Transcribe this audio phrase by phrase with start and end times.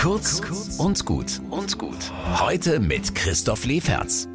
[0.00, 0.40] Kurz
[0.78, 2.10] und gut und gut.
[2.40, 4.28] Heute mit Christoph Leferz.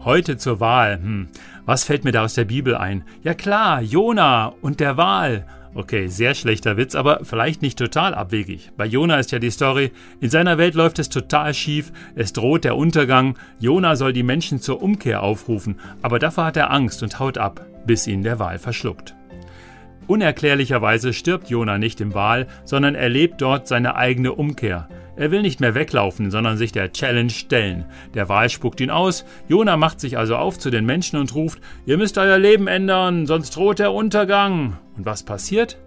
[0.00, 0.96] Heute zur Wahl.
[1.00, 1.28] Hm.
[1.64, 3.04] Was fällt mir da aus der Bibel ein?
[3.22, 5.46] Ja klar, Jona und der Wahl.
[5.74, 8.72] Okay, sehr schlechter Witz, aber vielleicht nicht total abwegig.
[8.76, 12.64] Bei Jona ist ja die Story, in seiner Welt läuft es total schief, es droht
[12.64, 17.20] der Untergang, Jona soll die Menschen zur Umkehr aufrufen, aber dafür hat er Angst und
[17.20, 19.14] haut ab, bis ihn der Wahl verschluckt.
[20.06, 24.88] Unerklärlicherweise stirbt Jona nicht im Wal, sondern erlebt dort seine eigene Umkehr.
[25.16, 27.84] Er will nicht mehr weglaufen, sondern sich der Challenge stellen.
[28.14, 31.60] Der Wal spuckt ihn aus, Jona macht sich also auf zu den Menschen und ruft,
[31.86, 34.76] ihr müsst euer Leben ändern, sonst droht der Untergang.
[34.96, 35.78] Und was passiert?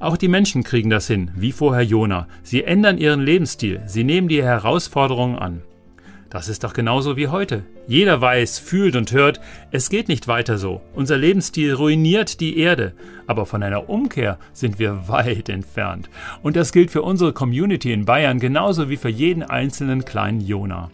[0.00, 2.28] Auch die Menschen kriegen das hin, wie vorher Jona.
[2.42, 5.62] Sie ändern ihren Lebensstil, sie nehmen die Herausforderungen an.
[6.34, 7.62] Das ist doch genauso wie heute.
[7.86, 10.80] Jeder weiß, fühlt und hört, es geht nicht weiter so.
[10.92, 12.92] Unser Lebensstil ruiniert die Erde.
[13.28, 16.10] Aber von einer Umkehr sind wir weit entfernt.
[16.42, 20.90] Und das gilt für unsere Community in Bayern genauso wie für jeden einzelnen kleinen Jona.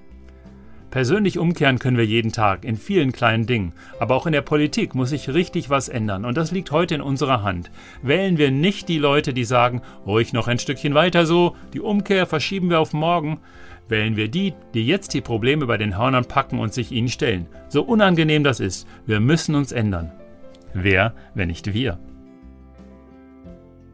[0.90, 4.94] Persönlich umkehren können wir jeden Tag in vielen kleinen Dingen, aber auch in der Politik
[4.96, 7.70] muss sich richtig was ändern und das liegt heute in unserer Hand.
[8.02, 12.26] Wählen wir nicht die Leute, die sagen, ruhig noch ein Stückchen weiter so, die Umkehr
[12.26, 13.38] verschieben wir auf morgen,
[13.88, 17.46] wählen wir die, die jetzt die Probleme bei den Hörnern packen und sich ihnen stellen.
[17.68, 20.10] So unangenehm das ist, wir müssen uns ändern.
[20.74, 22.00] Wer, wenn nicht wir?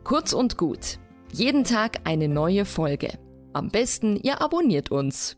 [0.03, 0.99] Kurz und gut.
[1.33, 3.19] Jeden Tag eine neue Folge.
[3.53, 5.37] Am besten, ihr abonniert uns.